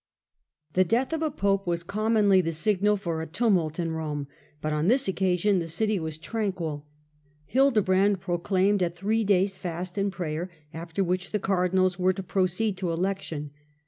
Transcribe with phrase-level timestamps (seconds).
[0.73, 4.27] The death of a pope was commonly the signal for a tumult in Rome,
[4.59, 6.85] but on this occasion the city was Election of tranquil.
[7.45, 12.13] Hildebrand proclaimed a three days' April 2?° fast and prayer, after which the cardinals were
[12.13, 13.51] to proceed to election.